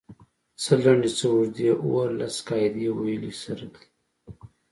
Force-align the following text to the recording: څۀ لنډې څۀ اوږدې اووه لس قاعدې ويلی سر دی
څۀ 0.61 0.73
لنډې 0.83 1.09
څۀ 1.17 1.25
اوږدې 1.31 1.67
اووه 1.81 2.03
لس 2.19 2.35
قاعدې 2.47 2.87
ويلی 2.97 3.33
سر 3.41 3.59
دی 3.73 3.85